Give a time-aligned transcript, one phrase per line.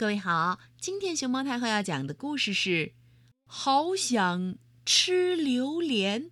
[0.00, 2.70] 各位好，今天熊猫太后要讲的故事是
[3.44, 6.22] 《好想吃榴莲》，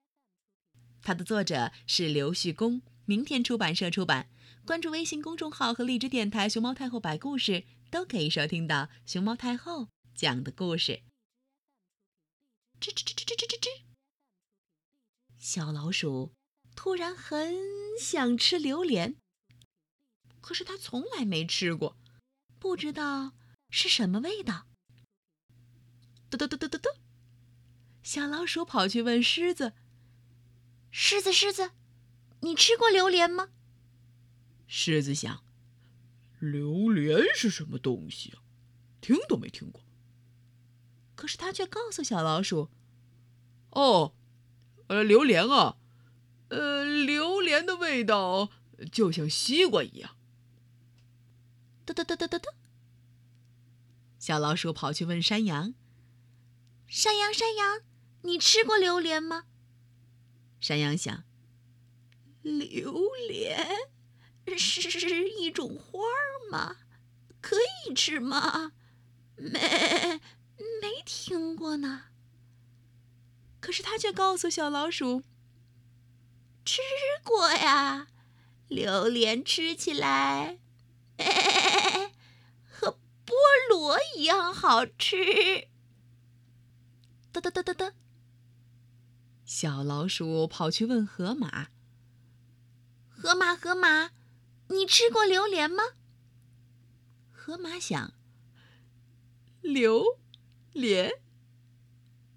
[1.03, 4.31] 它的作者是刘旭公，明天出版社出版。
[4.65, 11.03] 关注微信公众号和荔枝电台“熊猫太后摆故事”，都可以收听到熊猫太后讲的故事。
[12.81, 13.69] 吱吱吱吱吱吱吱吱，
[15.39, 16.33] 小老鼠
[16.75, 17.55] 突然很
[18.01, 19.17] 想吃榴莲，
[20.41, 21.99] 可是它从来没吃过，
[22.59, 23.35] 不知道。
[23.71, 24.67] 是什么味道？
[26.31, 26.89] 嘟嘟嘟嘟嘟嘟！
[28.03, 29.73] 小老鼠跑去问狮子
[30.91, 31.73] ：“狮子，狮子，
[32.41, 33.51] 你吃过榴莲吗？”
[34.67, 35.45] 狮子想
[36.41, 38.43] ：“榴莲是什么东西啊？
[39.01, 39.83] 听都没听过。”
[41.17, 42.71] 可是他却告诉小老鼠
[43.71, 44.15] ：“哦，
[44.89, 45.77] 呃，榴莲啊，
[46.49, 48.51] 呃，榴莲的味道
[48.93, 50.17] 就像西瓜一样。”
[51.85, 52.49] 嘟嘟嘟嘟嘟嘟。
[54.29, 55.73] 小老鼠跑去问山羊
[56.87, 57.81] ：“山羊，山羊，
[58.25, 59.45] 你吃过榴莲吗？”
[60.61, 61.25] 山羊想
[62.45, 63.67] ：“榴莲
[64.59, 66.77] 是一种花儿吗？
[67.41, 68.73] 可以吃吗？
[69.37, 70.21] 没，
[70.83, 72.03] 没听过呢。”
[73.61, 75.23] 可是他却告诉小老鼠
[76.67, 76.83] ：“吃
[77.25, 78.09] 过呀，
[78.69, 80.59] 榴莲吃起来。”
[83.39, 85.69] 菠萝一样好吃。
[87.33, 87.95] 哒哒哒哒哒。
[89.45, 91.69] 小老鼠跑去问河马
[93.09, 94.11] ：“河马，河马，
[94.69, 95.83] 你吃过榴莲吗？”
[97.33, 98.13] 河马想
[99.63, 100.19] ：“榴
[100.73, 101.13] 莲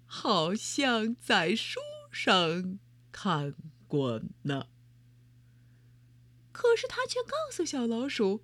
[0.06, 2.78] 好像在书上
[3.10, 3.54] 看
[3.86, 4.68] 过呢。”
[6.52, 8.42] 可是他却告诉小老鼠：“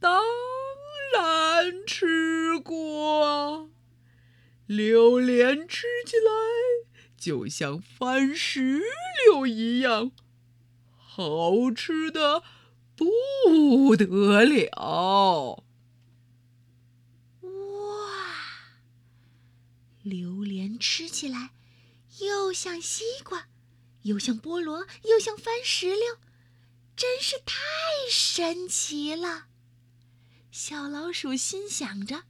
[0.00, 0.22] 当。”
[1.86, 3.70] 吃过，
[4.66, 6.32] 榴莲吃起来
[7.16, 8.82] 就像番石
[9.24, 10.12] 榴一样，
[10.96, 12.42] 好吃的
[12.94, 15.64] 不得了。
[17.40, 17.50] 哇，
[20.02, 21.50] 榴莲吃起来
[22.20, 23.48] 又像西瓜，
[24.02, 26.18] 又像菠萝，又像番石榴，
[26.94, 27.54] 真是太
[28.10, 29.46] 神奇了。
[30.58, 32.22] 小老鼠心想着：“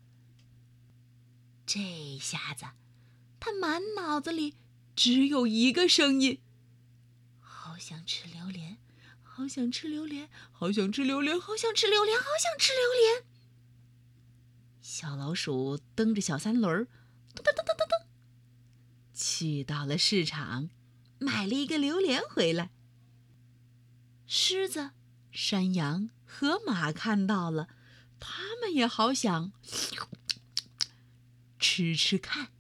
[1.65, 2.67] 这下子，
[3.39, 4.57] 它满脑子里
[4.97, 6.41] 只有一个声音：
[7.39, 8.79] 好想吃榴莲，
[9.23, 13.25] 好想吃榴莲，好想吃榴莲，好想吃榴莲，好想吃榴莲。”
[14.83, 16.89] 小老鼠蹬着小三轮，
[17.33, 18.07] 噔噔噔噔噔噔，
[19.15, 20.69] 去到了市场，
[21.21, 22.73] 买了一个榴莲回来。
[24.27, 24.91] 狮子、
[25.31, 27.69] 山羊、河马看到了。
[28.19, 29.53] 他们也好想
[31.59, 32.53] 吃吃看。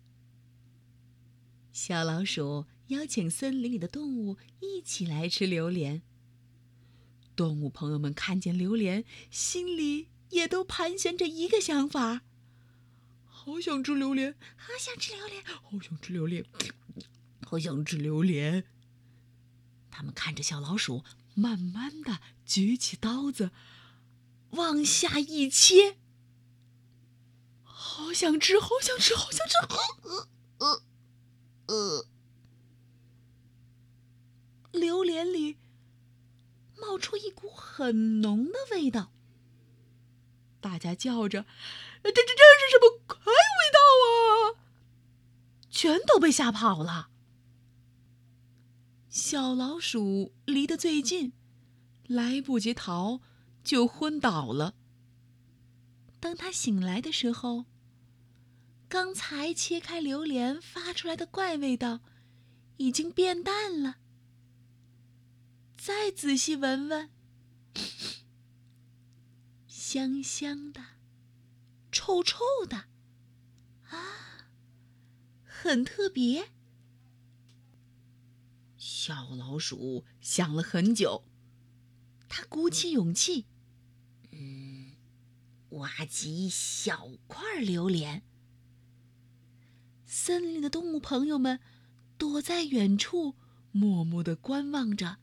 [1.72, 6.02] 小老鼠邀请森林里的动物一起来吃榴莲。
[7.34, 12.22] 动物朋友们看见榴莲，心里也都盘旋着一个想法：
[13.24, 16.44] 好想吃榴莲，好想吃榴莲，好想吃榴莲，
[17.46, 18.64] 好想吃榴莲。
[19.90, 23.50] 他们看着小老鼠，慢慢的举起刀子。
[24.50, 25.98] 往下一切，
[27.62, 29.54] 好想吃，好想吃，好想吃！
[30.02, 30.82] 呃呃
[31.66, 32.06] 呃，
[34.72, 35.58] 榴莲里
[36.76, 39.12] 冒出一股很浓的味道，
[40.60, 41.44] 大家叫着
[42.02, 43.32] ：“这这这是什么怪味
[43.72, 44.62] 道啊！”
[45.70, 47.10] 全都被吓跑了。
[49.10, 51.32] 小老鼠离得最近，
[52.06, 53.20] 来不及逃。
[53.66, 54.76] 就昏倒了。
[56.20, 57.64] 当他醒来的时候，
[58.88, 61.98] 刚才切开榴莲发出来的怪味道
[62.76, 63.96] 已经变淡了。
[65.76, 67.10] 再仔细闻闻，
[69.66, 70.80] 香香的，
[71.90, 72.38] 臭臭
[72.68, 72.84] 的，
[73.88, 74.46] 啊，
[75.42, 76.52] 很特别。
[78.76, 81.24] 小老鼠想了很久，
[82.28, 83.46] 他鼓起勇气。
[85.76, 88.22] 挖几小块榴莲，
[90.04, 91.60] 森林里的动物朋友们
[92.18, 93.34] 躲在远处，
[93.72, 95.18] 默默的观望着。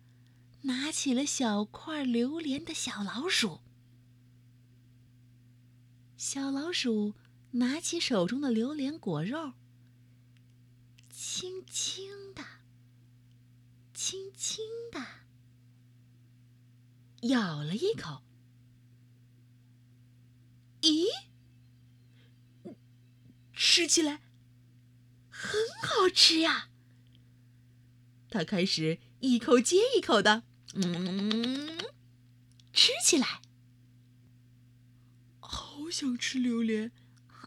[0.65, 3.59] 拿起了小块榴莲的小老鼠，
[6.15, 7.15] 小老鼠
[7.51, 9.55] 拿起手中的榴莲果肉，
[11.09, 12.45] 轻轻的、
[13.93, 15.05] 轻轻的
[17.27, 18.23] 咬了一口。
[20.83, 21.05] 咦，
[23.53, 24.19] 吃起来
[25.29, 25.51] 很
[25.81, 26.67] 好吃呀！
[28.29, 30.43] 他开始一口接一口的，
[30.73, 31.77] 嗯，
[32.73, 33.41] 吃起来。
[35.39, 36.91] 好想吃榴莲，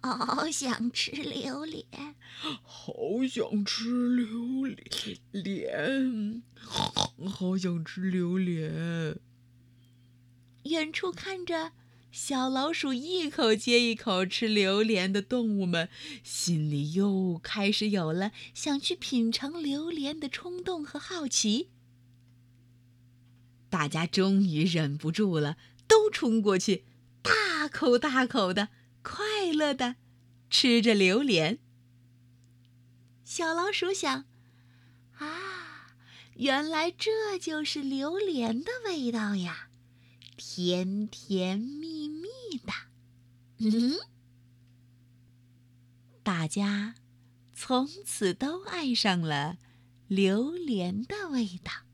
[0.00, 2.14] 好想吃榴莲，
[2.62, 4.64] 好想吃榴
[5.32, 9.20] 莲，好想吃榴莲。
[10.64, 11.72] 远处看着
[12.18, 15.90] 小老鼠一口接一口吃榴莲的动物们，
[16.24, 21.68] 心里又开始有了想去品尝榴莲的冲动和好奇。
[23.68, 26.86] 大家终于忍不住了，都冲过去，
[27.20, 28.70] 大口大口的、
[29.02, 29.96] 快乐的
[30.48, 31.58] 吃着榴莲。
[33.26, 34.24] 小老鼠想：
[35.18, 35.92] 啊，
[36.36, 39.65] 原来这就是榴莲的味道呀！
[40.36, 42.28] 甜甜蜜蜜
[42.64, 42.72] 的，
[43.58, 43.96] 嗯，
[46.22, 46.94] 大家
[47.54, 49.58] 从此都爱上了
[50.08, 51.85] 榴莲的味道。